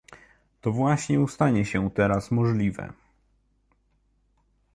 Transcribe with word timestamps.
To 0.61 0.71
właśnie 0.71 1.27
stanie 1.27 1.65
się 1.65 1.91
teraz 1.91 2.31
możliwe 2.31 2.93